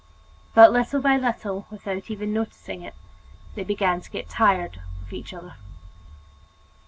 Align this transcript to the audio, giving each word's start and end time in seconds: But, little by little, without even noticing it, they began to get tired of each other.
But, 0.55 0.71
little 0.71 0.99
by 0.99 1.15
little, 1.17 1.67
without 1.69 2.09
even 2.09 2.33
noticing 2.33 2.81
it, 2.81 2.95
they 3.53 3.63
began 3.63 4.01
to 4.01 4.09
get 4.09 4.27
tired 4.29 4.81
of 5.03 5.13
each 5.13 5.31
other. 5.31 5.57